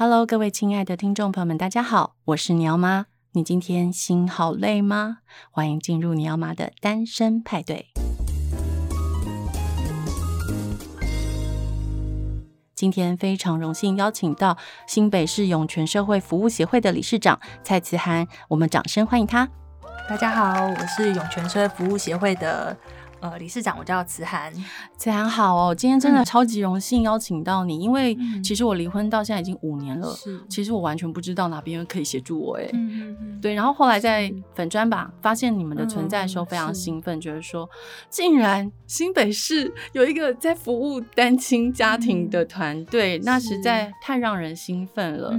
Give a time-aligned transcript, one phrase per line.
[0.00, 3.06] Hello，各位亲爱的听众朋友们，大家好，我是尼奥妈。
[3.32, 5.18] 你今天心好累吗？
[5.50, 7.86] 欢迎进入尼奥妈的单身派对。
[12.76, 14.56] 今天非常荣幸邀请到
[14.86, 19.48] 新北市涌泉社会服务协会的理事长蔡慈涵，我们掌声欢迎他。
[20.08, 22.78] 大家好，我是涌泉社会服务协会的。
[23.20, 24.52] 呃，理事长，我叫慈涵。
[24.96, 33.40] 慈涵好哦，今天真的超级荣幸邀请到你，嗯、因为其实我离婚到现在已经五年了，是，其实我完全不知道哪边可以协助我，哎，嗯嗯。
[33.40, 37.68] 对，然后后来在粉砖吧发现你们的存在的时候，非常兴奋，觉得说，
[38.08, 45.38] 竟然新北市有一个在服务单亲家庭的团队，嗯、那实在太让人兴奋了。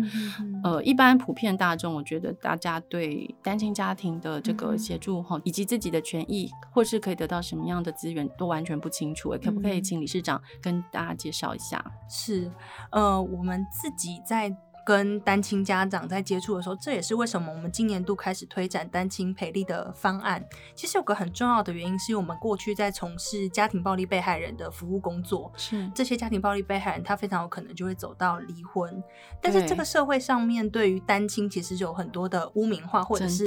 [0.64, 11.84] 呃，一般普遍大众，我觉得大家对单亲家庭的这个协助哈，以及自己的权益，或是可以得到什么样的资源都完全不清楚，可不可以请理事长跟大家介绍一下？
[12.10, 12.52] 是，
[12.92, 14.56] 呃，我们自己在
[14.86, 20.44] 跟单亲家长在接触的时候，这也是为什么我们今年度开始推展单亲培力的方案。
[20.74, 29.04] 其实有个很重要的原因，是我们过去在从事家庭暴力被害人的服务工作，是这些家庭暴力被害人，他非常有可能就会走到离婚。
[29.40, 33.46] 但是这个社会上面对于单亲其实有很多的污名化，或者是。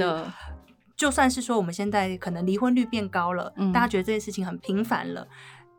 [1.03, 5.27] 就算是说我们现在可能离婚率变高了，嗯，大家觉得这件事情很平凡了，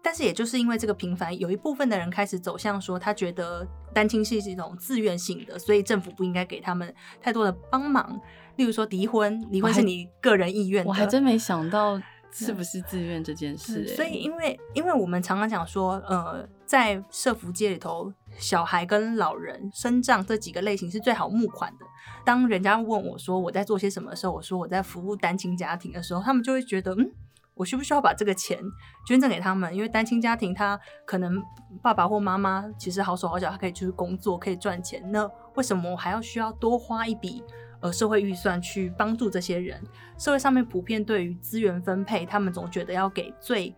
[0.02, 8.19] 但是也就是因为这个平凡，有一部分的人开始走向说，他觉得单亲是一种自愿性的，所以政府不应该给他们太多的帮忙。
[8.57, 11.97] 例如说离婚，离婚是你个人意愿的，我还真没想到。
[12.35, 13.88] 是不是自愿这件事？
[13.95, 21.85] 所以，因为因为我们常常讲说，呃，在社福界里头，小孩跟老人、身障这几个类型是最好募款的。
[22.25, 27.11] 当人家问我说我在做些什么的时候，我说我在服务单亲家庭的时候，他们就会觉得，嗯，
[27.55, 28.59] 我需不需要把这个钱
[29.05, 29.75] 捐赠给他们？
[29.75, 31.41] 因为单亲家庭他可能
[31.81, 35.03] 爸爸或妈妈其实好手好脚，他可以出去工作，可以赚钱。
[35.11, 37.44] 那为什么我还要需要多花一笔？
[37.81, 39.83] 呃，社会预算去帮助这些人，
[40.17, 43.75] 社会上面普遍对于资源分配，他们总觉得要给最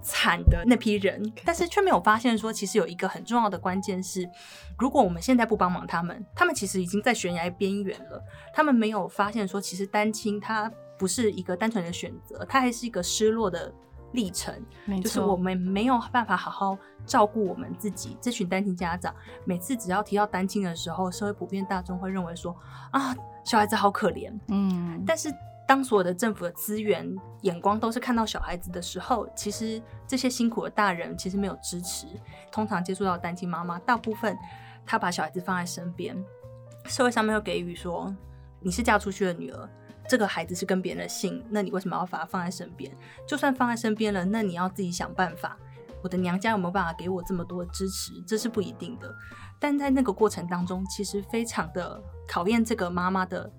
[0.00, 4.28] 惨的那批人，但是却没有发现说，其实有一个很重要的关键是，
[4.78, 8.22] 如果我们现在不帮忙他们，他们其实已经在悬崖边缘了。
[8.54, 13.72] 他们没有发现说，其实单亲他不是一个单纯的选择，他还是一个失落的
[14.12, 14.54] 历程，
[15.02, 18.16] 就是我们没有办法好好照顾我们自己。
[18.20, 22.56] 这群单亲家长，每次只要提到单亲的时候，社会普遍大众会认为说
[22.92, 24.32] 啊，小孩子好可怜。
[24.48, 25.28] 嗯，但是
[25.68, 32.06] 当所有的政府的资源眼光都是看到小孩子的时候，其实这些辛苦的大人其实没有支持。
[32.50, 34.34] 通常接触到单亲妈妈，大部分
[34.86, 36.16] 她把小孩子放在身边，
[36.86, 38.16] 社会上面又给予说
[38.60, 39.68] 你是嫁出去的女儿。
[40.08, 42.90] 这个孩子是跟别人的姓，那你为什么要把他放在身边？
[43.26, 45.54] 就算放在身边了，那你要自己想办法。
[46.02, 48.12] 我的娘家有没有办法给我这么多支持？
[48.26, 49.14] 这是不一定的。
[49.58, 53.52] 但在那个过程当中，其实非常的考验这个妈妈的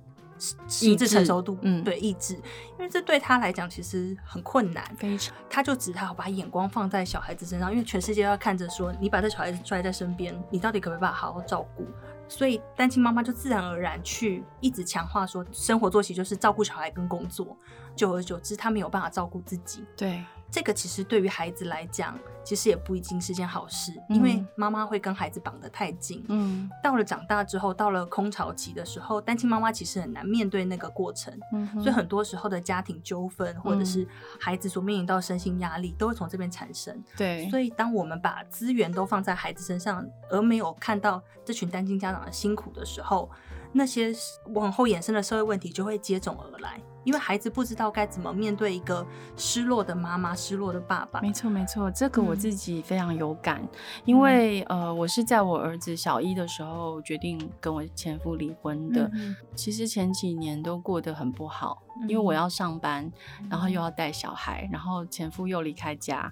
[0.67, 5.35] 心智成熟度，嗯，对，意志，因为这对他来讲其实很困难，非常。
[5.49, 11.85] 他就只好把眼光放在小孩子身上，因为全世界要看着说，你把这小孩子拽在身边，你到底可不可以把他好好照顾？
[12.27, 17.57] 所以单亲妈妈就自然而然去一直强化说，生活作息就是照顾小孩跟工作，
[17.95, 19.83] 久而久之，他没有办法照顾自己。
[19.97, 20.23] 对。
[20.51, 26.25] 这个其实对于孩子来讲，其实也不一定是件好事，嗯、因为妈妈会跟孩子绑得太紧。
[26.27, 31.31] 嗯，到了长大之后，到了空巢期的时候，单亲妈妈其实很难面对那个过程。
[31.53, 34.07] 嗯，所以很多时候的家庭纠纷，或者是
[34.39, 36.99] 孩子所面临到身心压力，都会从这边产生。
[37.15, 43.29] 对，所以当我们把资源都放在孩子身上，而没有看到这群单亲家长的辛苦的时候，
[43.71, 44.13] 那些
[44.53, 46.79] 往后衍生的社会问题就会接踵而来。
[47.05, 49.07] 因为孩子不知道该怎么面对一个
[49.37, 51.21] 失落的妈妈、失落的爸爸。
[51.21, 53.61] 没错，没错，这个我自己非常有感。
[53.63, 53.69] 嗯、
[54.03, 59.09] 因为呃，我是在我儿子小一的时候决定跟我前夫离婚的。
[59.13, 63.09] 嗯、其实前几年都过得很不好，嗯、因为我要上班，
[63.49, 66.31] 然后又要带小孩，然后前夫又离开家，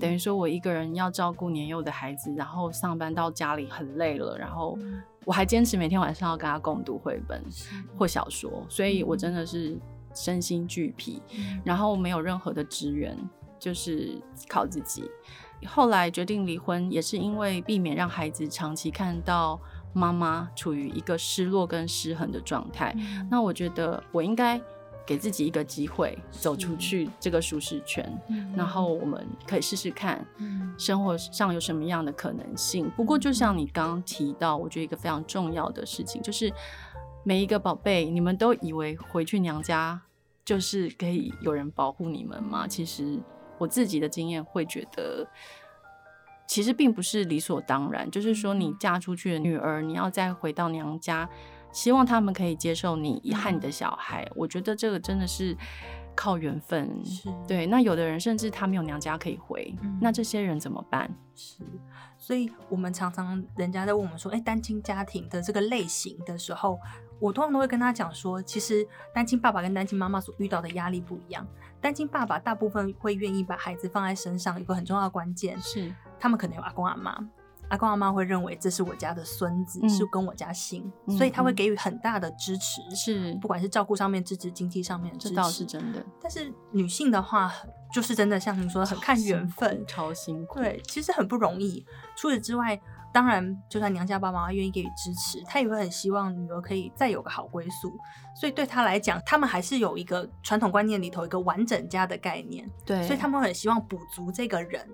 [0.00, 4.76] 等于说我一个人要照顾年幼的孩子，然后上班到家里很累了，然后
[5.28, 7.44] 我还坚持每天晚上要跟他共读绘本
[7.98, 9.78] 或小说，所以我真的是。
[10.14, 11.22] 身心俱疲，
[11.62, 13.16] 然后没有任何的支援，
[13.56, 15.04] 就是靠自己。
[15.64, 19.60] 后来决定离婚，也是因为避免让孩子长期看到
[19.92, 22.92] 妈妈处于一个失落跟失衡的状态。
[22.96, 24.60] 嗯、那我觉得我应该
[25.08, 30.22] 给自己一个机会，走出去这个舒适圈，嗯、然后我们可以试试看，
[30.76, 32.90] 生活上有什么样的可能性。
[32.94, 36.52] 不过，就像你刚刚提到，我觉得一个非常重要的事情，就是
[37.24, 40.02] 每一个宝贝，你们都以为回去娘家。
[40.44, 42.66] 就是可以有人保护你们吗？
[42.66, 43.18] 其实
[43.58, 45.28] 我自己的经验会觉得，
[46.46, 48.10] 其实并不是理所当然。
[48.10, 51.28] 就是说，你嫁出去的女儿，你要再回到娘家，
[51.72, 54.22] 希望他们可以接受你和你的小孩。
[54.24, 55.56] 嗯、我觉得这个真的是
[56.14, 57.04] 靠缘分。
[57.04, 57.66] 是对。
[57.66, 61.10] 那有的人甚至他没有娘家可以回，嗯、那这些人怎么办？
[61.34, 61.62] 是。
[62.16, 66.78] 所以我们常常人家在问我们说：“哎，单亲家庭的这个类型的时候。”
[67.20, 71.44] 我通常都会跟他讲说，其实单亲爸爸跟单亲妈妈所遇到的压力不一样。
[71.80, 77.18] 单亲爸爸大部分会愿意把孩子放在身上，有个很重要的关键是，他们可能有阿公阿妈，
[77.68, 86.04] 阿公阿妈会认为这是我家的孙子，嗯、是跟我家姓，嗯、所以他会给予很大的支持，是不管是照顾上面支持，经济上面支持，这倒是真的。
[86.20, 87.52] 但是女性的话，
[87.92, 91.84] 就是真的像您说的，很看缘分，超辛苦，对，其实很不容易。
[92.16, 92.80] 除此之外。
[93.10, 97.90] 当然，就算娘家爸妈愿意给予支持，他也会很希望女儿可以再有个好归宿。
[98.38, 102.70] 所以对他来讲，他们还是有一个传统观念里头一个完整家的概念。
[102.84, 104.86] 对，所以他们很希望补足这个人。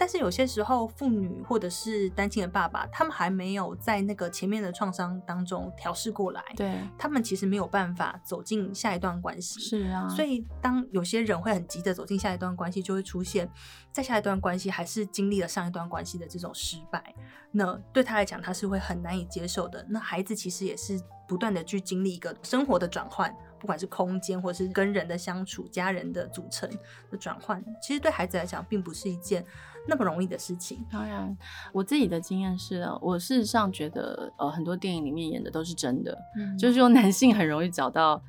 [0.00, 9.60] 但是有些时候，妇女或者是单亲的爸爸，他们还没有在那个前面的创伤当中调试过来，对，他们其实没有办法走进下一段关系。
[9.60, 13.46] 是啊，所以当有些人会很急着走进下一段关系，就会出现
[13.92, 17.14] 在下一段关系还是经历了上一段关系的这种失败。
[17.52, 19.84] 那对他来讲，他是会很难以接受的。
[19.90, 20.98] 那孩子其实也是
[21.28, 23.36] 不断的去经历一个生活的转换。
[23.58, 26.66] 不管是空间，或是跟人的相处、家人的组成
[27.10, 29.44] 的转换，其实对孩子来讲，并不是一件
[29.88, 30.84] 那么容易的事情。
[30.90, 31.36] 当然，
[31.72, 38.22] 我自己的经验是，我事实上觉得，呃，很多电影里面演的都是真的，嗯、就是说男性很容易找到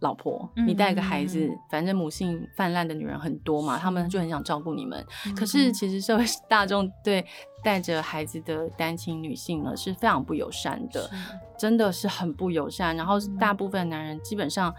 [0.00, 5.04] 老婆，嗯、你带个孩子，嗯、反正母性泛滥的女人很多嘛，是他们就很想照顾你们。
[5.26, 7.24] 嗯、可是其实社会大众对
[7.62, 11.10] 带着孩子的单亲女性呢是非常不友善的，
[11.58, 12.96] 真的是很不友善。
[12.96, 14.74] 然后大部分男人基本上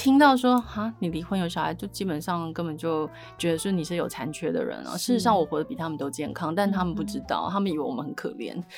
[0.00, 3.06] 听到说哈你离婚有小孩，就基本上根本就
[3.36, 4.96] 觉得说你是有残缺的人啊。
[4.96, 8.58] 事实上我活得比他们都健康，但他们不知道，嗯、他们以为我们很可怜，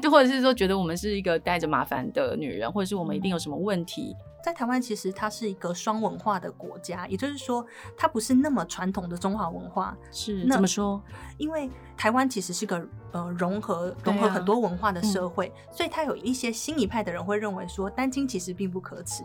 [0.00, 4.14] 是或者是说觉得我们是一个带着麻烦的女人，或者是我们一定有什么问题。
[4.44, 7.64] 在台湾，其实它是一个双文化的国家，也就是说，
[7.96, 9.96] 它不是那么传统的中华文化。
[10.12, 11.00] 是那怎么说？
[11.38, 19.22] 因为台湾其实是个呃融合融合很多文化的社会，啊嗯、所以它有一些新一派的人会认为说，单亲其实并不可耻。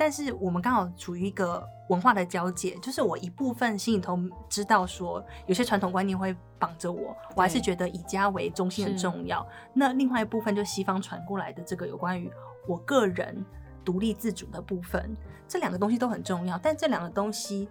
[0.00, 4.18] 但是我们刚好处于一个文化的交界，就是我一部分心里头
[4.48, 9.46] 知道说，有些传统观念会绑着我，我还是觉得以家为中心很重要。
[9.74, 12.32] 那另外一部分就西方传过来的这个有关于
[12.66, 13.44] 我个人。
[13.82, 15.16] 独立自主的部分，
[15.48, 17.66] 这两个东西都很重要，但这两个东西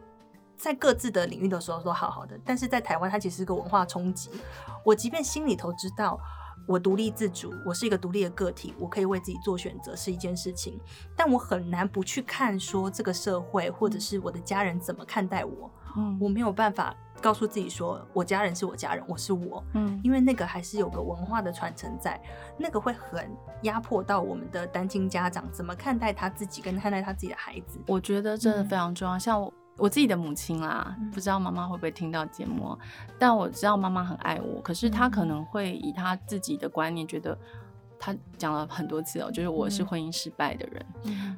[0.58, 4.32] 在各自的领域的时候都好好的，但是在台湾，它其实是个文化冲击。
[4.84, 6.20] 我即便心里头知道
[6.66, 10.80] 我独立自主，我是一个独立的个体，我可以为自己做选择是一件事情，
[11.16, 16.96] 但我很难不去看说这个社会或者是我的家人怎么看待我，嗯，我没有办法。
[17.22, 22.18] 告诉自己说，我家人是我家人，我是我，嗯，因为那个还是有个文化的传承在，
[22.58, 23.30] 那个会很
[23.64, 27.78] 压迫到我们的单亲家长怎么看待他自己，跟看待他自己的孩子。
[27.88, 29.18] 我觉得真的非常重要。
[29.18, 32.78] 嗯、像我，我自己的母亲啦，嗯、不知道妈妈会不会听到节目，
[33.18, 37.38] 但我知道妈妈很爱我，可是她可能会以她自己的观念觉得，
[37.98, 40.86] 她讲了很多次哦，就是我是婚姻失败的人。
[41.04, 41.38] 嗯、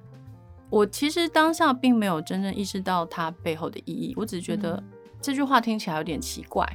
[0.70, 4.76] 我其实当下并没有真正意识到她背后的意义，我只是觉得。
[4.76, 4.84] 嗯
[5.24, 6.68] 这句话听起来有点奇怪，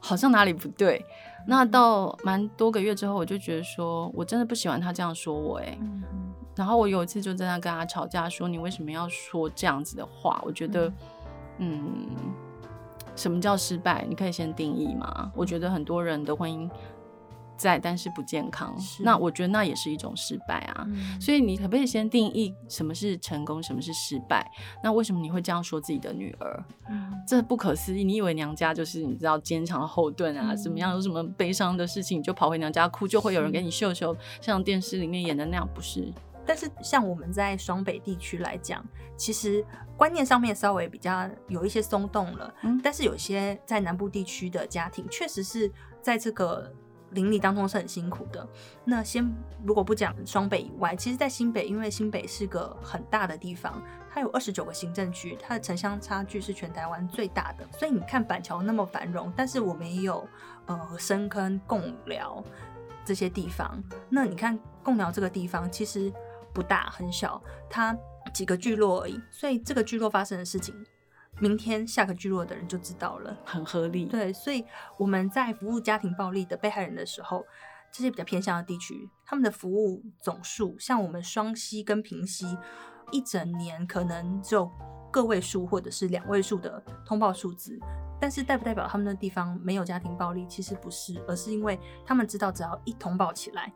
[0.00, 1.04] 好像哪里不对。
[1.46, 5.76] 那到蛮多个月之后，我就觉得说，我真的不喜欢他这样说我哎。
[5.78, 6.02] 嗯、
[6.56, 10.42] 然后我有一次就在那跟他吵架，说你为什么要说这样子的话？
[10.44, 10.88] 我觉得，
[11.58, 12.34] 嗯，嗯，
[13.14, 14.04] 什么叫失败？
[14.08, 15.30] 你可以先定义嘛。
[15.36, 16.68] 我觉得很多人的婚姻。
[17.58, 18.76] 在，但是不健康。
[19.00, 20.84] 那我觉得那也是一种失败啊。
[20.88, 24.46] 嗯、所以你可不可以先定义什么是成功，什么是失败？
[24.84, 26.62] 那为什么你会这样说自己的女儿？
[26.90, 28.04] 嗯、这不可思议。
[28.04, 30.54] 你以为娘家就是你知道坚强的后盾啊？
[30.54, 30.92] 怎么样？
[30.92, 35.66] 有什么悲伤的事情，你就跑回娘家哭，就会有人给你秀秀，像电视里面演的那样？
[35.74, 36.12] 不是。
[36.46, 38.84] 但是像我们在双北地区来讲，
[39.16, 39.64] 其实
[39.96, 42.54] 观念上面稍微比较有一些松动了。
[42.62, 46.72] 嗯、但是有些在南部地区的家庭，确实是在这个。
[47.10, 48.46] 邻里当中是很辛苦的。
[48.84, 49.32] 那先
[49.64, 57.64] 如果不讲双北以外，其实，在新北，因为新北是个很大的地方，它有二十九个行政区，它的城乡差距是全台湾最大的。
[57.78, 60.28] 所以你看板桥那么繁荣，但是我们也有
[60.66, 62.42] 呃深坑、贡寮
[63.04, 63.80] 这些地方。
[64.10, 66.12] 那你看贡寮这个地方其实
[66.56, 67.94] 不大，很小，它
[68.32, 69.20] 几个聚落而已。
[69.30, 70.74] 所以这个聚落发生的事情。
[71.38, 74.06] 明天下个聚落的人就知道了，很合理。
[74.06, 74.64] 对，所以
[74.96, 77.44] 我们在服务家庭暴力的被害人的时候，
[77.92, 82.56] 这些比较偏向的地区，他们的服务总数，像我们双溪跟平溪，
[83.10, 84.70] 一整年可能就
[85.12, 87.78] 个位数或者是两位数的通报数字，
[88.18, 90.46] 但是代不代表他们的地方没有家庭暴力？
[90.46, 93.70] 其实不是，而是因为他们知道，只要一通报起来，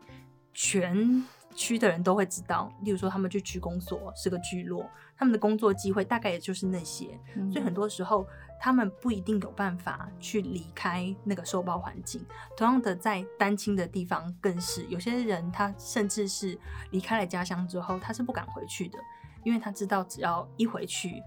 [0.51, 1.23] 全
[1.55, 2.71] 区的人都会知道。
[2.81, 8.25] 例如说，他们去区公所是个聚落，他们的工作机会大概也就是那些，嗯、所以很多时候
[8.59, 12.25] 他们不一定有办法去离开那个受暴环境。
[12.55, 16.57] 同样的，在单亲的地方更是，有些人他甚至是
[16.91, 18.97] 离开了家乡之后，他是不敢回去的，
[19.43, 21.21] 因为他知道只要一回去。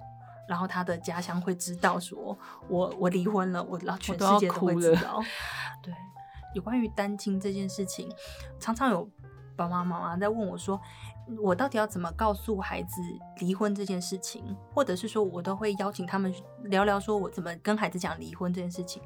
[0.47, 2.19] 然后他的家乡会知道说
[2.69, 5.19] 我，我我离婚了，我然后全世界都会知道。
[5.83, 5.90] 对，
[6.54, 8.12] 有关于单亲这件事情，
[8.61, 9.09] 常常有
[9.56, 10.80] 爸爸妈妈在问我说，
[11.40, 13.00] 我到底要怎么告诉孩子
[13.38, 16.34] 离婚这件事情，或者是说我都会邀请他们
[16.64, 19.02] 聊聊，说我怎么跟孩子讲离婚这件事情。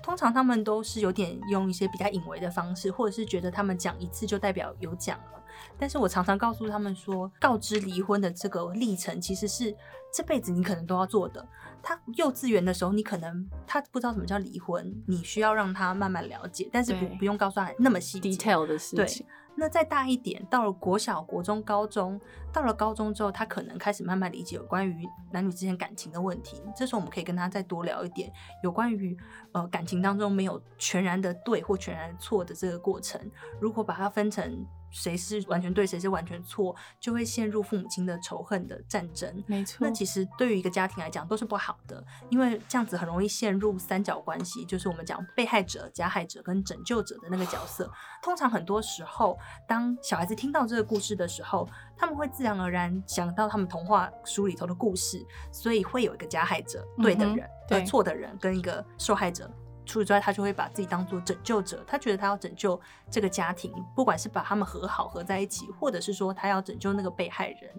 [0.00, 5.42] 通常他们都是有点用一些比较隐微的方式，或者是觉得他们讲一次就代表有讲了。
[5.76, 9.76] 但是我常常告诉他们说，告知离婚的这个历程其实是
[10.14, 11.44] 这辈子你可能都要做的。
[11.82, 19.26] 他幼稚园的时候，你可能他不知道什么叫离婚，你需要让他慢慢了解，但是不不用告诉他那么细 detail 的事情。
[19.26, 19.26] 对。
[19.58, 22.20] 那再大一点，到了国小、国中、高中，
[22.52, 26.62] 到了高中之后，他可能开始慢慢理解有关于男女之间感情的问题。
[26.76, 29.18] 这时候我们可以跟他再多聊一点，有关于
[29.50, 33.20] 呃感情当中没有全然的对或全然的错的这个过程。
[33.60, 34.64] 如果把它分成。
[34.90, 39.44] 谁是完全对，谁是完全错，就会陷入父母亲的仇恨的战争。
[39.46, 47.90] 没错，那其实对于一个家庭来讲都是不好的，因为这样子很容易陷入三角关系，就是我们讲被害者、加害者跟拯救者的那个角色。
[48.22, 59.50] 通常很多时候，当小孩子听到这个故事的时候，他们会自然而然想到他们童话书里头的故事，所以会有一个加害者，对的人，对错的人，跟一个受害者。
[59.88, 62.78] 除此之外，他就会把自己当做拯救者，他觉得他要拯救
[63.10, 67.74] 这个家庭，不管是把他们和好合在一起，或者是说他要拯救那个被害人，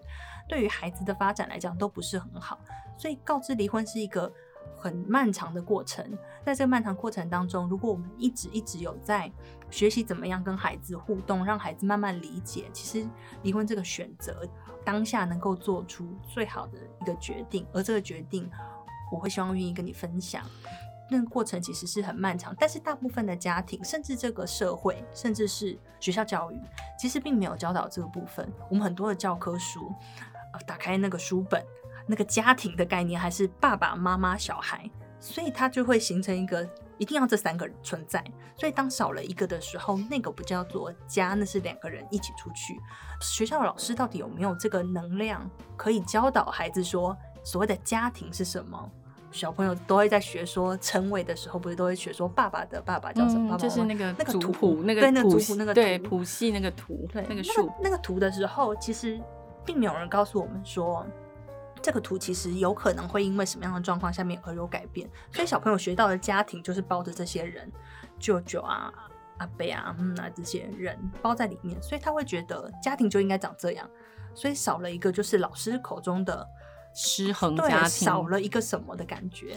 [0.48, 2.58] 对于孩子的发展来讲都不是很好。
[2.98, 4.30] 所以告知离婚是一个
[4.76, 6.04] 很漫长的过程，
[6.44, 9.30] 在这个漫长过程当中，如果我们一直一直有在
[9.70, 13.08] 学习怎么样跟孩子互动，让孩子慢慢理解，其实
[13.42, 14.44] 离婚这个选择
[14.84, 18.50] 当下能够做出最好的一个决定，而这个决定
[19.12, 20.44] 我会希望愿意跟你分享。
[21.10, 26.60] 那个过程其实是很漫长，但是大部分的家庭，甚至这个社会，甚至是学校教育，
[26.98, 28.50] 其实并没有教导这个部分。
[28.70, 29.92] 我们很多的教科书，
[30.52, 31.60] 呃，打开那个书本，
[32.06, 34.88] 那个家庭的概念还是爸爸妈妈小孩，
[35.18, 38.24] 所以它就会形成一个一定要这三个人存在。
[38.56, 42.78] 所以当少了一个的时候，那个不叫做家，那是两个人一起出去。
[43.20, 48.90] 学校的老师到底有没有这个能量，可以教导孩子说所谓的家庭是什么？
[49.32, 53.50] 小朋友都会在学说称谓的时候，不是都会学说爸爸的爸爸叫什么？
[53.50, 59.20] 爸爸就是那个那个图谱，那个对那个族谱那个对谱系那个图，对那个树那个图的时候，其实
[59.64, 61.06] 并没有人告诉我们说，
[61.80, 65.08] 这个图其实有可能会因为什么样的状况下面而有改变。
[65.32, 67.70] 所以小朋友学到的家庭就是包着这些人，
[68.18, 68.92] 舅舅啊、
[69.38, 73.88] 阿伯啊、嗯啊这些人包在里面，所以他会觉得家庭就应该长这样。
[74.34, 76.44] 所以少了一个就是老师口中的。
[76.94, 79.56] 失衡家庭少了一个什么的感觉？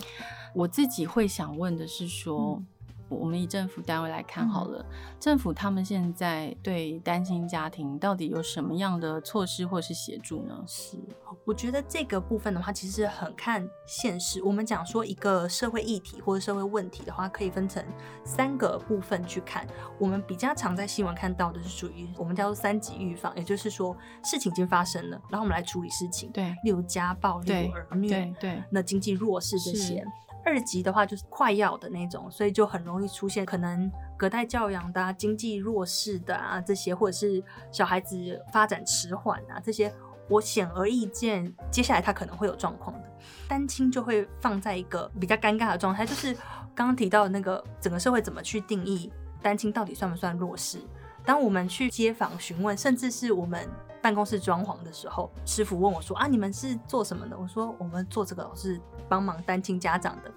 [0.53, 2.57] 我自己会想问的是说。
[2.59, 2.67] 嗯
[3.13, 10.63] 我们以政府单位来看好了，嗯、政府他们现在对单亲家庭到底有什么样的措施或是协助呢？
[10.67, 10.97] 是，
[11.45, 14.41] 我觉得这个部分的话，其实很看现实。
[14.43, 17.83] 我们讲说一个社会议题或者社会问题的话，可以分成
[18.23, 19.65] 三个部分去看。
[19.99, 26.31] 我们比较常在新闻看到的是属于我们叫做三级预防，也就是说事情已经发生了，然后我们来处理事情。
[26.31, 30.03] 对，例如家暴，例如儿虐，对对，那经济弱势这些。
[30.45, 39.93] 二级的话就是快要的那种，所以就很容易出现可能隔代教养的、啊、经济弱势的啊这些，或者是小孩子发展迟缓啊这些，
[40.29, 43.09] 我显而易见，接下来他可能会有状况的。
[43.47, 46.33] 单亲就会放在一个比较尴尬的状态，就是
[46.75, 50.79] 刚刚提到的那个整个社会怎么去定义单亲到底算不算弱势？
[51.25, 53.67] 当我们去街访询问，甚至是我们。
[54.03, 60.31] 办公室装潢的时候，师傅问我说：“啊，你们是做什么的？”我说：“我们做这个是帮忙单亲家长的。”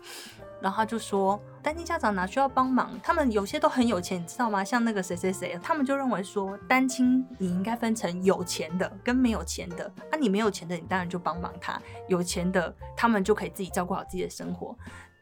[0.63, 2.93] 然后他就说：“单亲家长哪需要帮忙？
[3.03, 4.63] 他们有些都很有钱，你知道吗？
[4.63, 9.93] 像那个谁谁谁，他们就认为说单亲你应该分成有钱的跟没有钱的。
[10.13, 11.75] 啊，你没有钱的，你当然就帮忙他；
[12.09, 14.75] 有钱的，他们就可以自己照顾好自己的生活。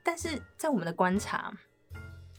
[0.05, 1.51] 但是在我们的观察。”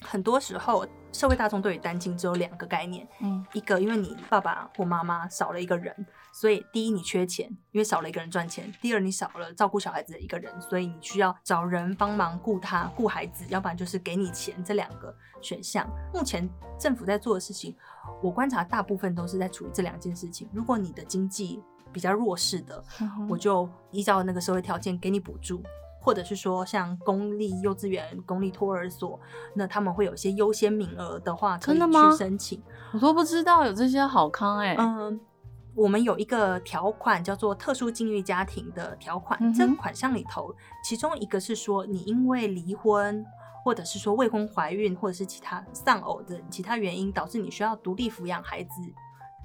[0.06, 5.94] 很多时候，社会大众对于单亲只有两个概念，嗯，一个因为你爸爸或妈妈少了一个人，
[6.34, 14.64] 所以第一你缺钱，因为少了一个人赚钱；第二你少了照顾小孩子的一个人，所以你需要找人帮忙顾他、顾孩子，要不然就是给你钱。
[14.64, 17.76] 这两个选项，目前政府在做的事情，
[18.22, 20.48] 我观察大部分都是在处理这两件事情。
[20.54, 25.64] 如果你的经济比较弱势的，嗯，我就依照那个社会条件给你补助。
[26.06, 29.20] 或者是说像公立幼稚园、公立托儿所，
[29.56, 32.62] 那他们会有一些优先名额的话，可以去申请。
[32.94, 34.78] 我都不知道有这些好康哎、欸。
[34.78, 35.20] 嗯，
[35.74, 43.26] 我们有一个条款叫做特殊境遇家庭的条款，嗯、这个款项里头，其中一个是说你因为离婚，
[43.64, 48.70] 或者是说未婚怀孕，或者是其他丧偶的其他原因，导致你需要独立抚养孩子。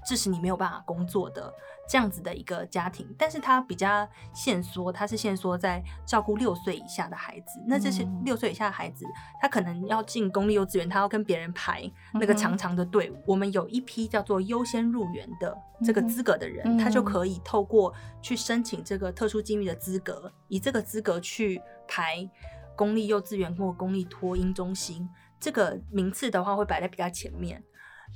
[0.04, 1.52] 致使你没有办法工作的
[1.88, 7.60] 这样子的一个家庭，但是他比较限缩，他是限缩在照顾六岁以下的孩子。
[7.66, 9.04] 那这些六岁以下的孩子，
[9.40, 13.22] 他可能要进公立幼稚园，他要跟别人排那个长长的队伍。
[13.26, 17.92] 我们有一批叫做优先入园的这个资格的人，他就可以透过
[18.22, 22.28] 去申请这个特殊境遇的资格，以这个资格去排
[22.76, 25.08] 公立幼稚园或公立托婴中心。
[25.40, 27.62] 这个名次的话，会摆在比较前面。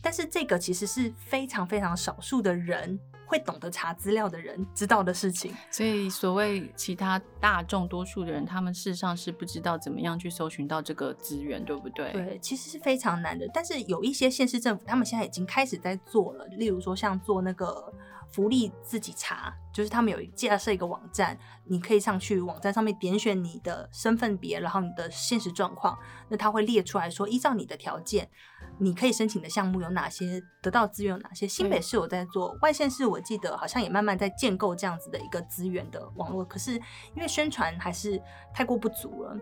[0.03, 12.13] 但是这个其实是非常非常少数的人会懂得查资料的人知道的事情，所以所谓其他大众多数的人，他们事实上是不知道怎么样去搜寻到这个资源，对不对？
[12.13, 13.49] 对，其实是非常难的。
[13.53, 17.91] 但是有一些县市政府，他们现在已经开始在做了，例如说像做那个
[18.31, 28.31] 福利自己查，就是他们有架设一个网站，你可以上去网站上面点选你的身份别，然后你的现实状况，那他会列出来说，依照你的条件。
[28.79, 30.43] 你可以申请的项目有哪些？
[30.61, 31.47] 得到资源有哪些？
[31.47, 36.45] 新北市有在做，外县市我记得好像也慢慢在建构这样子的一个资源的网络。
[36.45, 36.73] 可是
[37.15, 38.21] 因为宣传还是
[38.53, 39.37] 太过不足了，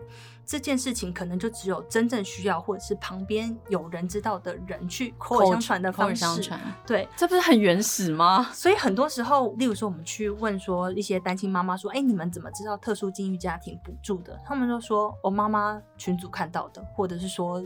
[0.45, 6.25] 这件事情可能就只有真正需要或者是旁边有人知道的人去口耳相传的方式。
[6.25, 8.51] 口口对，这不是很原始吗？
[8.53, 17.63] 所以很多时候，例如说我们去问说一些单亲妈妈说：“哎，你们怎么知道特殊境遇家庭补助的？”他们都说：“我妈妈群组看到的，或者是说。”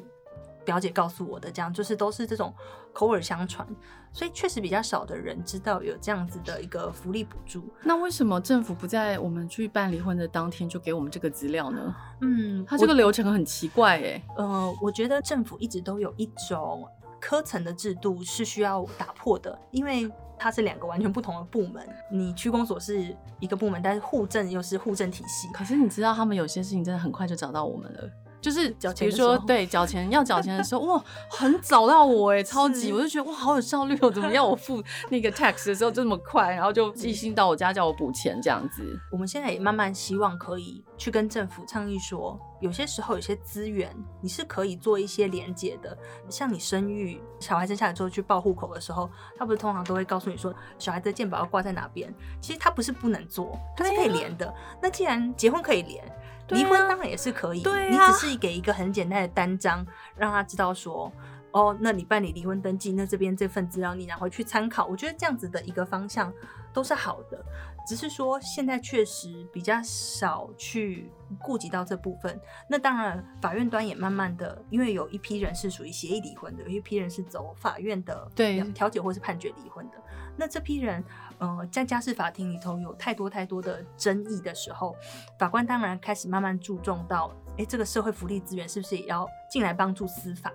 [0.68, 2.54] 表姐告诉我的，这样就是都是这种
[2.92, 3.66] 口耳相传，
[4.12, 7.64] 所以确实比较少的人知道有这样子的一个福利补助。
[7.84, 11.96] 那为什么政府不在我们去办离婚的当天就给我们这个资料呢？
[12.20, 14.22] 嗯，它这个流程很奇怪哎。
[14.36, 16.86] 呃，我觉得政府一直都有一种
[17.18, 21.88] 科层的制度是需要打破的，因为它是两个完全不同的部门。
[22.12, 25.48] 你区公所是一个部门，但是户政又是户政体系。
[25.54, 28.10] 可是你知道，他们有些事情真的很快就找到我们了。
[28.40, 38.84] 就是，比如说，对，缴钱要缴钱的时候，哇，很找到我哎，超级，我就觉得哇，好有效率哦，怎么要我付那个 tax 的时候就这么快，然后就寄信到我家叫我补钱这样子。
[39.12, 45.98] 我们现在也慢慢希望可以去跟政府倡议说，有些时候有些资源你是可以做一些连接的，
[46.30, 52.14] 像你生育小孩生下来之后去报户口的时候，他不是通常都会告诉你说小孩的健保要挂在哪边？
[52.40, 54.54] 其实他不是不能做，他是可以连的。
[54.82, 56.04] 那既然结婚可以连。
[56.50, 61.12] 离婚当然也是可以，对啊，你只是给一个很简单的单张，让他知道说，
[61.52, 64.86] 哦，那你办理离婚登记，那这边这份资料你拿回去参考。
[64.86, 66.34] 我觉得这样子的一个方向
[66.72, 67.44] 都是好的，
[67.86, 72.40] 只是说现在确实比较少去顾及到这部分。
[72.70, 79.98] 那当然，法院端也慢慢的，因为有一批人是属于协议离婚的，有一批人是走法院的对调解或是判决离婚的。
[80.38, 81.04] 那这批人。
[81.40, 84.96] 呃，在家事法庭里头有太多太多的争议的时候，
[85.38, 90.52] 法官当然开始慢慢注重到，哎，这个社会福利资源是不是也要进来帮助司法？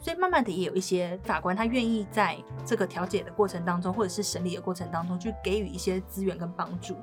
[0.00, 6.96] 所以慢慢的也有一些法官他愿意在这个调解的过程当中，或者是审理的过程当中，去给予一些资源跟帮助。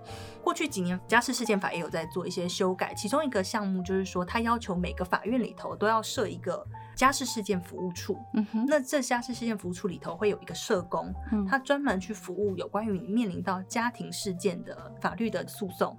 [0.43, 6.65] 过去几年家事事件法也有在做一些修改，其中一个项目就是说，他要求每个法院里头都要设一个。
[6.93, 15.97] 家事事件服务处，嗯哼，那这家事事件服务处里头会有一个社工，嗯，他专门去服务有关于你面临到家庭事件的法律的诉讼。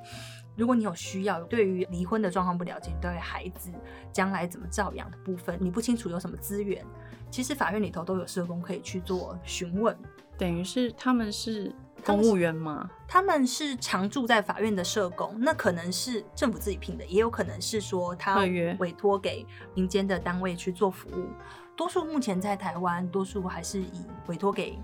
[0.56, 3.70] 如果你有需要，对于离婚的状况不了解，对于孩子
[4.12, 6.84] 将来怎么照养的部分，你不清楚有什么资源，
[7.30, 9.96] 其实法院里头都有社工可以去做询问。
[10.36, 11.72] 等于是他们是。
[12.04, 12.90] 公务员吗？
[13.06, 18.40] 他们是常驻在法院的社工，那可能是政府自己聘的，也有可能是说他
[18.80, 21.28] 委托给民间的单位去做服务。
[21.76, 24.76] 多数目前在台湾，多数还是以委托给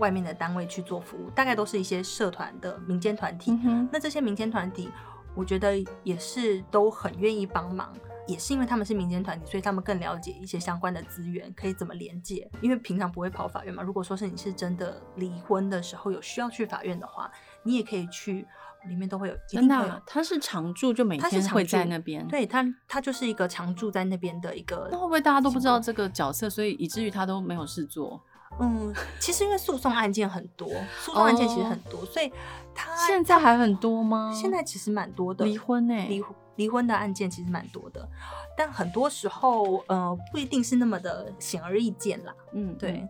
[0.00, 3.52] 外面的单位去做服务，大概都是一些社团的民间团体。
[3.64, 3.88] 嗯。
[3.92, 4.90] 那这些民间团体，
[5.34, 7.92] 我觉得也是都很愿意帮忙。
[8.26, 12.46] 也是因为他们是民间团体，所以他们更了解一些相关的资源，可以怎么连接。
[12.60, 13.82] 因为平常不会跑法院嘛。
[13.82, 17.32] 如果说是你是真的离婚的时候有需要去法院的话，
[17.62, 18.46] 你也可以去，
[18.86, 19.34] 里面都会有。
[19.48, 22.28] 真的，他是常住，就每天会在那边。
[22.28, 24.90] 对他，他就是一个常住在那边的一个。
[24.92, 28.22] 那会不会大家都不知道这个角色，所以以至于他都没有事做？
[28.60, 30.68] 嗯，其实因为诉讼案件很多，
[31.00, 32.32] 诉讼案件其实很多，所以
[32.74, 34.32] 他现在还很多吗？
[34.34, 36.24] 现在其实蛮多的离婚呢、欸，离
[36.56, 38.08] 离婚的案件其实蛮多的，
[38.56, 42.34] 但很多时候呃不一定是那么的显而易见啦。
[42.52, 43.08] 嗯，对，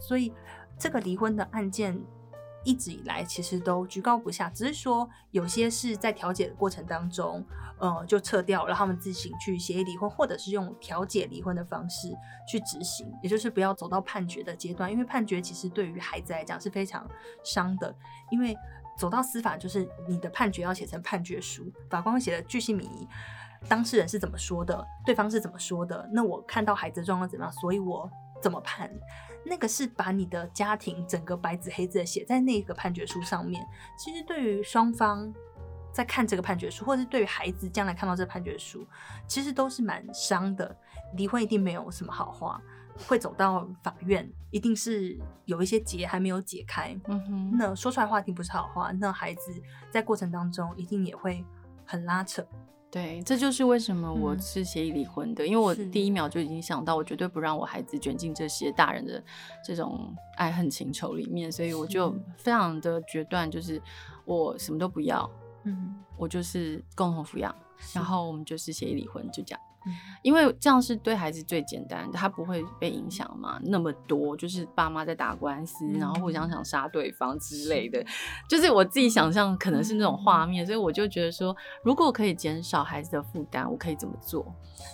[0.00, 0.32] 所以
[0.78, 2.00] 这个离婚的案件。
[2.68, 7.42] 一直以来其实都居高不下，只是说有些是在调解的过程当中，
[7.78, 12.14] 呃，就撤掉，让他们自行去协议离婚，或者是用调解离婚的方式
[12.46, 17.08] 去执行，也就是不要走到判决的阶段，因为判决其实对于孩子来讲是非常
[17.42, 17.94] 伤的，
[18.30, 18.54] 因为
[18.98, 23.08] 走到司法就是你的判决要写成判决书，法官会写的巨细靡遗，
[23.66, 28.10] 当事人是怎么说的，对方是怎么说的，那我看到孩子状况怎么样，所以我
[28.42, 28.90] 怎么判。
[29.44, 33.66] 那个是把你的家庭整个白纸黑字的写在那个判决书上面。
[33.98, 35.32] 其实对于双方
[35.92, 38.86] 在看这个判决书，或者是对于孩子将来看到这判决书，
[39.26, 40.76] 其实都是蛮伤的。
[41.14, 42.60] 离婚一定没有什么好话，
[43.08, 46.94] 会走到法院，一定是有一些结还没有解开。
[47.06, 49.50] 嗯哼，那说出来话一定不是好话，那孩子
[49.90, 51.44] 在过程当中一定也会
[51.86, 52.46] 很拉扯。
[52.90, 56.28] 对，这就是为什么我是协议离婚的，嗯，因为我第一秒。
[56.28, 59.22] 就已经想到，我绝对不让我孩子卷进这些大人的
[59.64, 63.80] 这种爱恨情仇里面，所以我就非常的决断，就是
[64.24, 65.30] 我什么都不要，
[65.64, 67.54] 嗯，我就是共同抚养，
[67.94, 69.60] 然后我们就是协议离婚，就这样。
[70.22, 73.58] 因为这样是对孩子最简单的，他不会被影响嘛。
[73.64, 78.04] 那么多就是爸妈在打官司，嗯、然后互相想杀对方之类的，
[78.48, 84.44] 就是我自己想象可能是那种画面，嗯，所以我就觉得说，如果可以减少孩子的负担，我可以怎么做。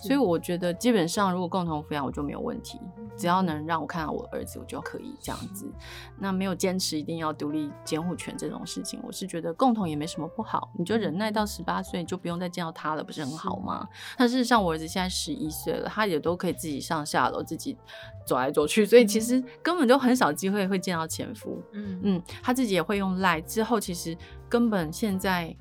[0.01, 2.79] 所以我觉得基本上如果共同抚养，我就没有问题，
[3.15, 5.71] 只要能让我看到我儿子，我就可以这样子。
[6.17, 13.87] 那没有坚持一定要独立监护权这种事情，我是觉得共同也没什么不好，你就忍耐到十八岁，就不用再见到他了，不是很好吗？
[14.17, 14.84] 但事实上我儿子。
[14.87, 17.77] 现在十一岁了，他也都可以自己上下楼，自己
[18.25, 21.61] 走来走去，所以其实根本就很少机会会见到前夫。
[21.73, 23.39] 嗯嗯，他自己也会用赖。
[23.41, 24.17] 之后其实
[24.49, 25.55] 根本现在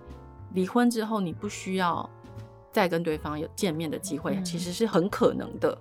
[0.53, 2.09] 离婚之后，你不需要
[2.73, 5.77] 再跟对方有见面的机会，嗯，其实是很可能的。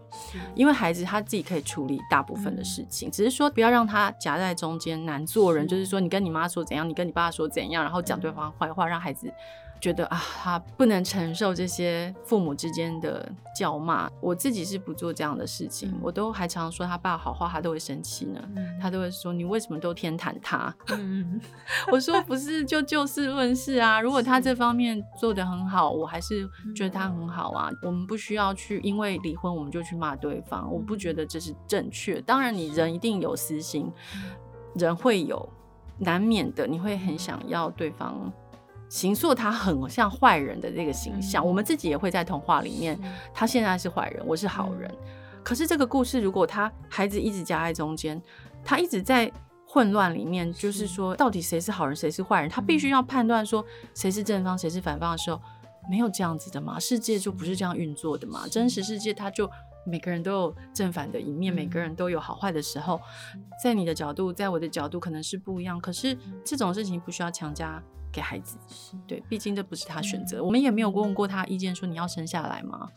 [0.56, 5.67] 因为孩子他自己可以处理大部分的事情，嗯，只是说不要让他夹在中间难做人。
[5.67, 9.32] 就是说，你跟你妈说怎样，你跟你爸说怎样，然后讲对方坏话，让孩子。
[9.84, 14.10] 觉得啊，他不能承受这些父母之间的叫骂。
[14.22, 18.80] 我自己是不做这样的事情，嗯、我都还常说他爸好话，他都会生气呢、嗯。
[18.80, 20.74] 他都会说，你为什么都偏袒他？
[20.91, 21.38] 嗯、
[21.91, 24.00] 我说不是，就就事论事啊。
[24.02, 27.69] 如果他这方面做得很好，我还是觉得他很好啊。
[27.82, 32.22] 我们不需要去因为离婚我们就去骂对方，我不觉得这是正确。
[32.22, 33.91] 当然，你人一定有私心，
[34.76, 35.50] 人会有
[35.98, 38.32] 难免的，你会很想要对方。
[38.93, 42.95] 形塑他很像坏人的这个形象，嗯，我们自己也会在童话里面，
[43.34, 45.41] 他现在是坏人，我是好人，嗯。
[45.43, 48.21] 可是这个故事，如果他孩子一直夹在中间，
[48.63, 49.32] 他一直在
[49.67, 55.41] 混乱里面，就是说到底谁是好人，谁是坏人，他必须要判断说谁是正方，谁是反方的时候，
[55.89, 56.79] 没有这样子的嘛？
[56.79, 58.47] 世界就不是这样运作的嘛？
[58.47, 59.49] 真实世界，他就
[59.88, 63.01] 每个人都有正反的一面，每个人都有好坏的时候，
[63.63, 65.82] 在你的角度，在我的角度可能是不一样。
[65.82, 67.82] 可是这种事情不需要强加。
[68.13, 68.56] 给孩子，
[69.08, 72.88] 对，毕竟这不是他选择，我们也没有问过他意见，说你要生下来吗？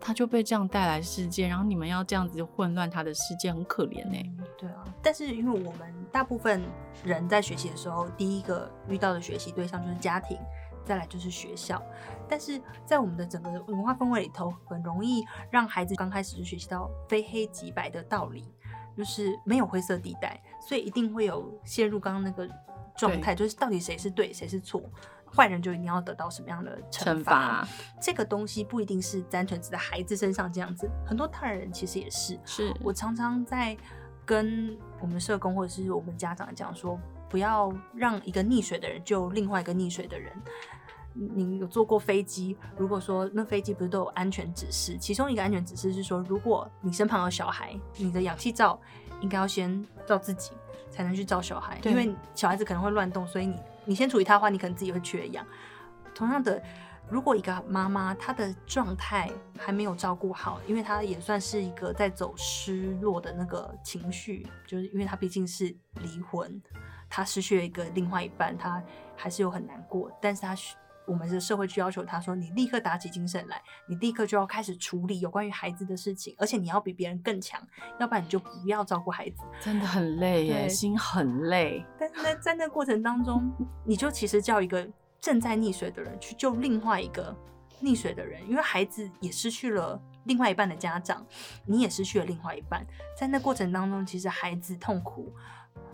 [0.00, 4.36] 他就被这样带来世界，然后你们要这样子混乱他的世界，很可怜呢。
[4.58, 6.62] 对啊，但是因为我们大部分
[7.04, 10.36] 人在学习的时候，第一个遇到的学习对象就是家庭，
[10.84, 11.80] 再来就是学校，
[12.28, 18.52] 但是在我们的整个文化氛围里头，很容易让孩子刚开始就学习到非黑即白的道理，
[18.96, 22.48] 就是没有灰色地带，所以一定会有陷入刚刚那个。
[22.96, 24.82] 状态就是到底谁是对，谁是错，
[25.34, 27.66] 坏人就一定要得到什么样的惩罚？
[28.00, 32.38] 这个东西不一定是单纯只在孩子身上这样子，很多大人其实也是。
[32.44, 33.76] 是我常常在
[34.24, 40.32] 跟我们社工或者是我们家长讲说，不要让一个溺水的人救另外一个溺水的人。
[41.18, 42.54] 你有坐过飞机？
[42.76, 48.78] 如果说那飞机不是都有安全指示，其中一个安全指示是说，如果你身旁有小孩，你的氧气罩
[49.22, 50.50] 应该要先罩自己。
[50.90, 55.44] 才能去照小孩，因为小孩子可能会乱动，所以你你先处理他的话，你可能自己会缺氧。
[56.14, 56.62] 同样的，
[57.08, 65.64] 如果一个妈妈她的状态还没有照顾好，因为她也算是一个在走失落的那个情绪，就是因为她毕竟是
[66.00, 66.62] 离婚，
[67.08, 68.82] 她失去了一个另外一半，她
[69.14, 70.56] 还是有很难过，但是她。
[71.06, 77.60] 我们的社会去要求他说：“你立刻打起精神来，你立刻就要开始处理有关于孩子的事情，而且你要比别人更强，
[78.00, 81.84] 要不然你就不要照顾孩子。”真的很累耶，心很累。
[81.98, 83.50] 但是在那过程当中，
[83.84, 84.86] 你就其实叫一个
[85.20, 87.34] 正在溺水的人去救另外一个
[87.82, 91.24] 溺水的人，因为孩子也失去了另外一半的家长，
[91.64, 92.84] 你也失去了另外一半。
[93.16, 95.32] 在那过程当中，其实孩子痛苦，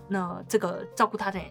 [0.08, 1.48] 那这个照顾他的人。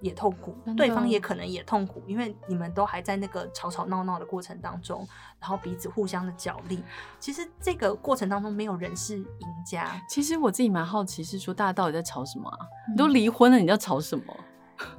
[0.00, 5.06] 也痛苦，对方也可能也痛苦，因为你们都还在那个吵吵闹闹的过程当中，
[5.40, 6.82] 然后彼此互相的角力。
[7.18, 10.00] 其实这个过程当中没有人是赢家。
[10.08, 12.58] 其实我自己蛮好奇，是说大家到底在吵什么啊？
[12.90, 14.36] 你都离婚了，你要吵什么？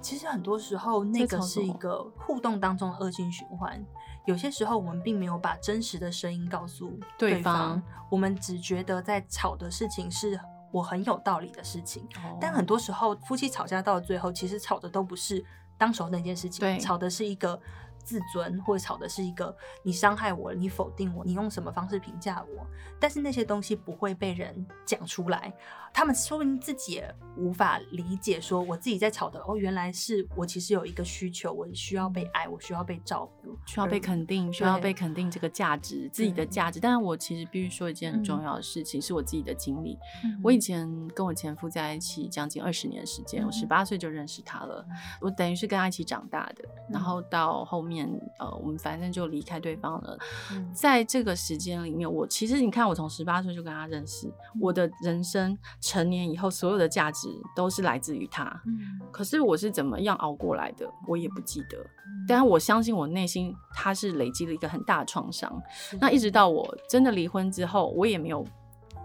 [0.02, 3.82] 其实很多时候那个是一个互动当中的恶性循环。
[4.26, 10.38] 有些时候我们并没有把真实的声音告诉对方，对方我们只觉得在吵的事情是
[10.72, 12.04] 我很有道理的事情。
[12.24, 15.44] 哦、但很多时候夫妻吵架到了最后，其实吵的都不是
[15.78, 17.60] 当时候那件事情，对吵的是一个。
[18.02, 22.66] 自尊，或者吵的是一个你伤害我，你否定我，你用什么方式评价我？
[23.00, 25.54] 但是那些东西不会被人讲出来，
[25.94, 28.40] 他们说不定自己也无法理解。
[28.40, 36.80] 说我自己在吵的哦，原来是我其实有一个需求，我需要被爱，我需要被照顾，需要被肯定，需要被肯定这个价值，自己的价值。
[36.80, 39.98] 但是我其实必须说一件很重要的事情，嗯、是我自己的经历。
[40.24, 44.86] 嗯、我以前跟我前夫在一起将近二十年的时间，嗯、我十八岁就认识他了，
[45.22, 48.10] 我等于是跟他一起长大的，嗯、然后到后面。
[48.40, 50.18] 呃，我们反正就离开对方了。
[50.54, 58.44] 嗯、在这个时间里面，我其实你看，我从十八岁就跟他认识，嗯、我的人生成年以后，所有的价值都是来自于他。
[58.66, 61.78] 嗯、可是我是怎么样熬过来的，我也不记得。
[61.78, 65.62] 嗯、但是我相信我内心他是累积了一个很大的创伤。
[66.00, 68.46] 那一直到我真的离婚之后，我也没有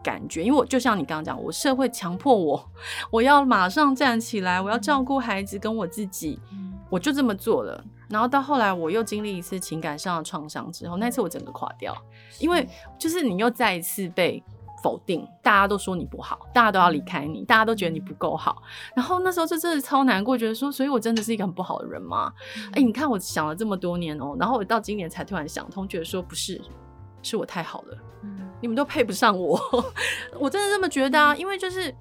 [0.03, 2.71] 感觉，因为我就像你刚刚讲，我社会强迫我，
[3.11, 7.83] 我要马上站起来，我要照顾孩子跟我自己，嗯、我就这么做了。
[8.11, 11.97] 然后到后来，我又经历一次情感上的创伤之后，那次我整个垮掉，
[12.39, 14.41] 因为就是你又再一次被
[14.85, 18.63] 否定，大家都说你不好，大家都要离开你，大家都觉得你不够好。
[18.95, 22.31] 然后那时候就真的超难过，觉得说，所以我真的是一个很不好的人吗？
[22.75, 26.61] 哎，你看我想了这么多年哦，然后我到今年才突然想通，觉得说不是，
[27.23, 27.99] 是我太好了，
[28.61, 29.59] 你们都配不上我，
[30.39, 31.95] 我真的这么觉得啊，因为就是。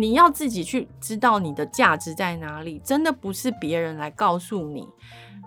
[0.00, 4.88] 你要自己去知道你的价值在哪里，真的不是别人来告诉你。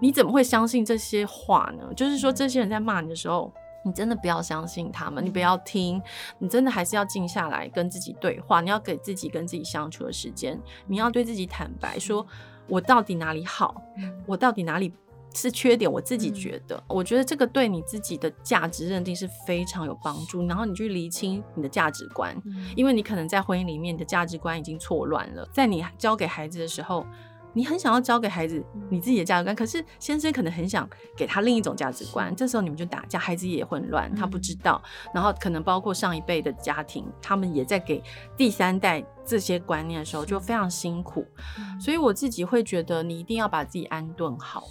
[0.02, 1.86] 你怎么会相信这些话呢？
[1.96, 3.50] 就是说，这些人在骂你的时候，
[3.84, 6.02] 你真的不要相信他们，你不要听，
[6.40, 8.62] 你真的还是要静下来跟自己对话。
[8.62, 12.26] 你要给自己跟自己相处的时间，你要对自己坦白，说
[12.68, 13.82] 我到底哪里好，
[14.26, 14.94] 我到底哪里。
[15.34, 20.46] 是缺点，我自己觉得，嗯、我觉得这个对你自己的价值认定是非常有帮助。
[20.46, 25.48] 然后你去厘清你的价值观，嗯、因为你可能在婚姻里面你的价值观已经错乱了。
[25.54, 27.06] 在你教给孩子的时候，
[27.54, 32.34] 你很想要教给孩子你自己的价值观，可是先生可能很想给他另一种价值观。
[32.36, 34.82] 这时候你们就打架，孩子也混乱，他不知道。
[34.86, 38.02] 嗯、然后可能包括上一辈的家庭，他们也在给
[38.38, 41.26] 第三代这些观念的时候，就非常辛苦。
[41.58, 44.68] 嗯、所以我自己会觉得，你一定要把自己安顿好。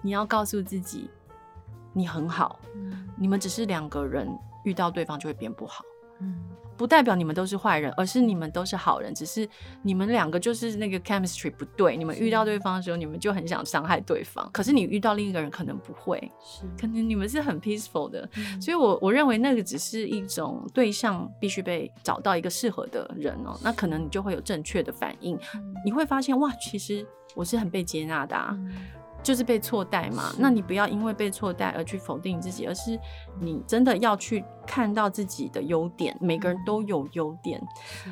[0.00, 1.10] 你要告诉自己，
[1.92, 2.58] 你很好。
[2.74, 4.28] 嗯、你们只是两个人
[4.64, 5.84] 遇到对方就会变不好，
[6.20, 6.42] 嗯、
[6.76, 9.14] 不代表你们都是坏人，而是你们都是好人。
[9.14, 9.48] 只是
[9.82, 14.48] 你们两个就是那个 chemistry 不对，你们遇到对方的时候，你们就很想伤害对方。
[14.52, 18.28] 可是你遇到另一个人可能不会，是可能你们是很 peaceful 的。
[18.36, 25.36] 嗯、所以我我认为那个只是一种对象必须被找到一个适合的人哦，那可能你就会有正确的反应。
[25.54, 28.50] 嗯、你会发现哇，其实我是很被接纳的啊。
[28.52, 28.72] 嗯
[29.22, 32.98] 就是被错待嘛，那你不要因为被错待而去否定自己，而是
[33.40, 36.16] 你真的要去看到自己的优点。
[36.20, 37.62] 每个人都有优点，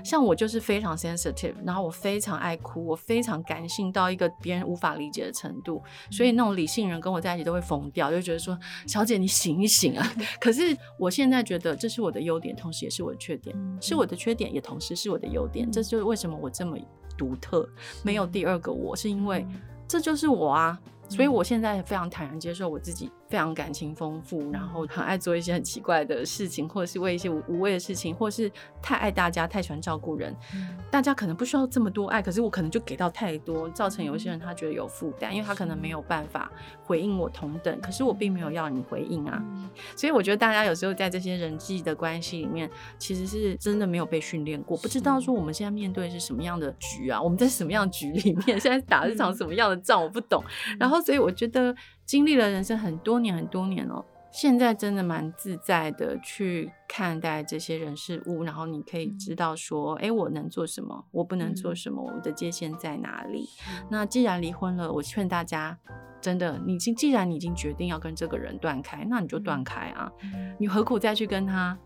[0.04, 10.12] 像我就是非常 sensitive，然后我非常爱哭，我非常感性到一个别人无法理解的程度，所以那种理性人跟我在一起都会疯掉，就觉得说小姐你醒一醒啊！
[10.40, 16.78] 可是我现在觉得这是我的优点，同时也是我的缺点，是我的缺点也同时是我的优点，这就是为什么我这么
[17.18, 17.68] 独特，
[18.04, 19.44] 没有第二个我，是因为
[19.88, 20.78] 这就是我啊。
[21.10, 23.10] 所以我现在非常坦然接受我自己。
[23.30, 28.50] 非常感情丰富，然后很爱做一些很奇怪的事情，或者是为一些无无谓的事情，或者是
[28.82, 30.36] 太爱大家，太喜欢照顾人。
[30.52, 36.50] 嗯、大家可能不需要这么多爱，可是我可能就给到太多，造成有些人他觉得有负担，因为他可能没有办法
[36.82, 37.80] 回应我同等。
[37.80, 39.40] 可是我并没有要你回应啊。
[39.40, 47.22] 嗯、所以我觉得大家有时候在这些人际的关系里面，其实是真的没有被训练过，不知道说我们现在面对是什么样的局啊？
[47.22, 48.58] 我们在什么样的局里面？
[48.58, 50.02] 现在打这场什么样的仗？
[50.02, 50.42] 我不懂。
[50.80, 51.72] 然后所以我觉得。
[52.10, 63.48] 经历了人生很多年很多年哦，现在真的蛮自在的去看待这些人事物，然后你可以知道说，哎，我能做什么，我不能做什么，我的界限在哪里。
[63.88, 65.78] 那既然离婚了，我劝大家，
[66.20, 70.10] 真的，你既然你已经决定要跟这个人断开，那你就断开啊，
[70.58, 71.78] 你何苦再去跟他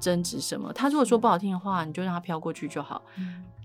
[0.00, 0.72] 争执什么？
[0.72, 3.02] 他如果说不好听的话，你就让他飘过去就好。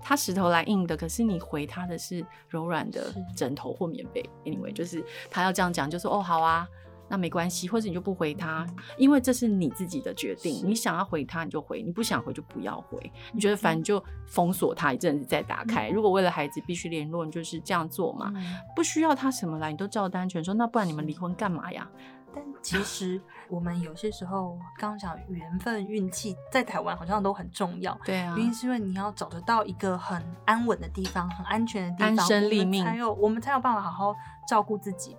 [0.02, 4.28] 他石头来硬的，可是你回他的是柔软的枕头或棉被。
[4.44, 6.68] Anyway，就是他要这样讲，就说哦好啊，
[7.08, 8.66] 那没关系，或者你就不回他，
[8.98, 10.62] 因为这是你自己的决定。
[10.66, 13.12] 你想要回他，你就回；你不想回就不要回。
[13.34, 15.90] 你觉得烦你就封锁他一阵子再打开。
[15.90, 18.34] 如果为了孩子必须联络，你就是这样做嘛，
[18.76, 20.54] 不需要他什么来，你都照单全收。
[20.54, 21.88] 那不然你们离婚干嘛呀？
[22.34, 28.00] 但其实我们有些时候刚刚讲缘分、运气，在台湾好像都很重要。
[28.06, 34.16] 对啊，原因是因为你要找得到一个很安稳的地方、很安全的地方，安身立命，才有我们才有办法好好
[34.48, 35.18] 照顾自己。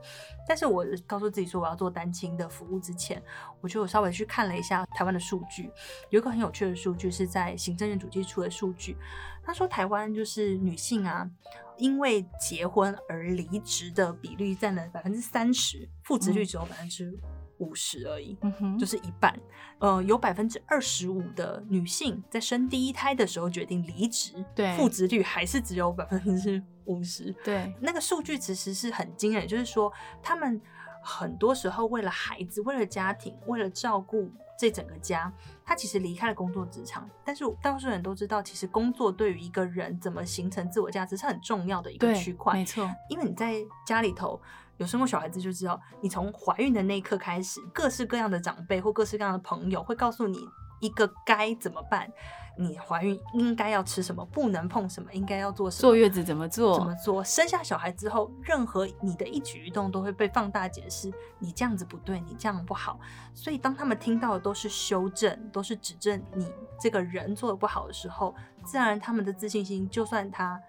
[0.48, 3.22] 但是我告诉自己说我要做单亲的服务之前，
[3.60, 5.70] 我就稍微去看了一下台湾的数据，
[6.08, 8.96] 有一个很有趣的数据是在行政院主计处的数据，
[9.44, 11.30] 他说台湾就是女性啊。
[11.78, 17.18] 因为结婚而离职的比率占了百分之三十，复职率只有百分之
[17.62, 19.34] 五十而已，嗯，就是一半。
[19.78, 27.34] 呃，有百分之二十五的女性在生第一胎的时候决定离职，对，复职率还是只有百分之五十。
[27.44, 30.60] 对，那个数据其实是很惊人，就是说他们
[31.02, 34.30] 很多时候为了孩子、为了家庭、为了照顾。
[34.58, 35.32] 这整个家，
[35.64, 42.52] 他其实离开了工作职场，但是大多数人都知道，其实工作对于一个人怎么形成自我价值是很重要的一个区块。
[42.52, 44.40] 没错，因为你在家里头
[44.78, 50.38] 有生过小孩子，就知道，你从怀孕的那一刻开始，各式各样的长辈或各式各样的朋友会告诉你
[50.80, 52.10] 一个该怎么办。
[52.54, 55.80] 你怀孕应该要吃什么，不能碰什么，应该要做什么？
[55.80, 56.78] 坐月子怎么做？
[56.78, 57.24] 怎么做？
[57.24, 61.10] 生下小孩之后，任何你的一举一动都会被放大解释。
[61.38, 63.00] 你这样子不对，你这样不好。
[63.32, 66.46] 所以当他们听到的都是修正，都是指正你
[66.78, 70.60] 这个人做的不好的时候，自然他们的自信心，就算他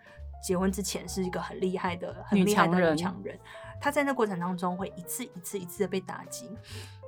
[0.42, 3.38] 结婚之前是一个很厉害的、很厉害的女强人，
[3.84, 6.50] 他在那过程当中会一次一次一次的被打击。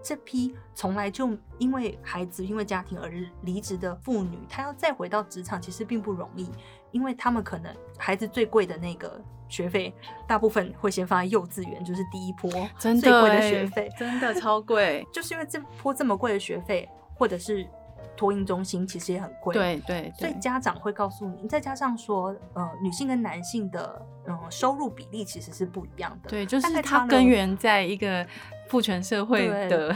[0.03, 3.09] 这批从来就因为孩子、因为家庭而
[3.43, 6.51] 离职的妇女，她要再回到职场，其实并不容易，
[6.91, 9.95] 因为他们可能孩子最贵的那个学费，
[10.27, 17.65] 大部分会先放在幼稚园，就是第一波最贵的学费，真的超贵，就是因为这波这么贵的学费，或者是。
[18.15, 28.25] 托婴中心其实也很贵，对对，所以家长会告诉你，再加上说，呃，女性跟男性的嗯收入比例其实是不一样的，对，就是它根源在一个
[28.67, 29.95] 父权社会的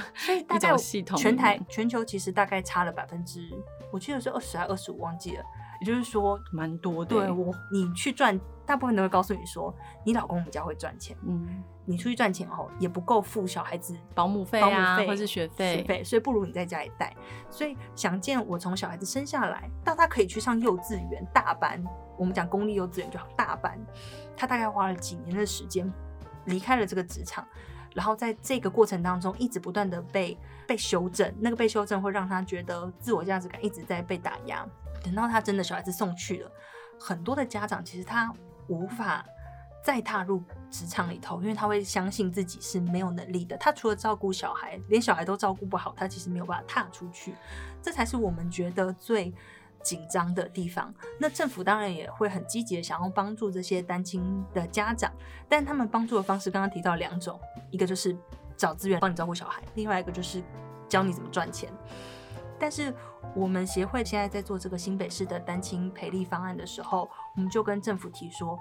[0.55, 3.49] 一种系统，全台全球其实大概差了百分之，
[3.91, 5.43] 我记得是二十还二十五，忘记了。
[5.82, 7.15] 也就是说，蛮多的。
[7.15, 9.74] 对我，你去赚，大部分都会告诉你说，
[10.06, 11.15] 你老公比较会赚钱。
[11.26, 17.15] 嗯，你出去赚钱后也不够付小孩子保姆费啊，或是学费，学费，所以不如你在家里带。
[17.50, 21.84] 所以想见我从小孩子生下来到他可以去上幼稚园大班，
[22.18, 23.80] 我们讲公立幼稚园就好，大班，
[24.36, 25.92] 他大概花了几年的时间
[26.46, 27.48] 离开了这个职场，
[27.96, 30.38] 然后在这个过程当中一直不断的被
[30.68, 34.68] 被修正，那个被修正会让他觉得自我价值感一直在被打压。
[35.04, 36.52] 等到他真的小孩子送去了，
[37.00, 38.34] 很多的家长其实他
[38.68, 39.26] 无法
[39.84, 43.56] 再踏入职场里头，因为他会相信自己是没有能力的。
[43.58, 47.34] 他除了照顾小孩，连小孩都照顾不好，他其实没有办法踏出去。
[47.82, 49.34] 这才是我们觉得最
[49.82, 50.94] 紧张的地方。
[51.18, 55.12] 那政府当然也会很积极的想要帮助这些单亲的家长，
[55.48, 57.40] 但他们帮助的方式刚刚提到两种，
[57.72, 58.16] 一个就是
[58.58, 60.44] 找资源帮你照顾小孩，另外一个就是
[60.90, 61.72] 教你怎么赚钱。
[62.60, 62.93] 但是
[63.36, 68.60] 我们协会现在在做这个新北市的单亲培力方案的时候，我们就跟政府提说，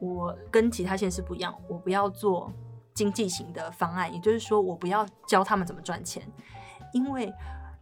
[0.00, 2.52] 我跟其他县市不一样，我不要做
[2.94, 6.26] 经济型的方案，也就是说，我不要教他们怎么赚钱，
[6.92, 7.32] 因为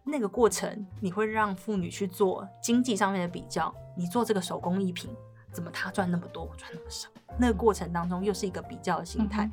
[0.04, 5.14] 那个过程你会让妇女去做经济上面的比较，你做这个手工艺品，
[5.52, 7.08] 怎么他赚那么多，我赚那么少？
[7.38, 9.44] 那个过程当中又是一个比较的心态。
[9.46, 9.52] 嗯、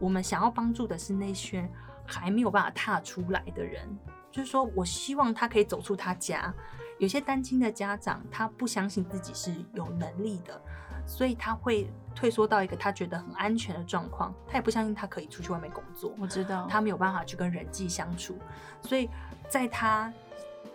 [0.00, 1.66] 我们想要帮助的是那些
[2.04, 3.88] 还没有办法踏出来的人。
[4.36, 6.52] 就是说，我希望他可以走出他家。
[6.98, 10.60] 有些单亲的家长，他不相信自己是有能力的，
[11.06, 14.34] 所以他会退缩到一个他觉得很安全的状况。
[14.46, 16.12] 他也不相信他可以出去外面工作。
[16.18, 18.36] 我知道，他没有办法去跟人际相处。
[18.82, 19.08] 所以
[19.48, 20.12] 在他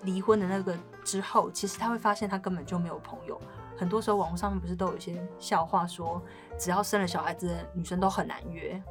[0.01, 3.39] 离婚的那个之后，其实他会发现他根本就没有朋友。
[3.77, 6.19] 很多时候，网络上面不是都有一些笑话说，
[6.57, 8.81] 只要生了小孩子，女生都很难约。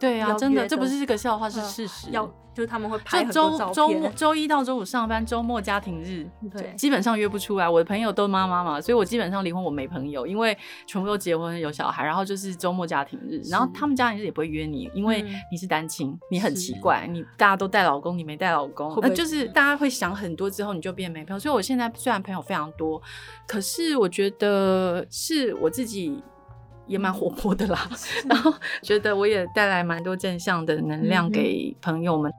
[0.00, 2.08] 对啊，真的，这不是一个笑话，是事实。
[2.10, 3.74] 要就是他们会拍很多照片。
[3.74, 7.68] 周末周一到周五上班，周末家庭日，对，基本上约不出来。
[7.68, 21.38] 我的朋友都妈妈嘛，所以我基本上离婚我没朋友，因为全部都结婚有小孩，然后就是周末家庭日，然后他们家庭日也不会约你，因为你是单亲，你很奇怪，你大家都带老公，你没带老公，那就是大家会想很多之后，你就变没朋友。
[21.38, 23.00] 所以我现在虽然朋友非常多，
[23.46, 26.22] 可是我觉得是我自己。
[26.90, 27.88] 也蛮活泼的啦，
[28.28, 32.30] 然后觉得我也带来蛮多正向的能量给朋友们。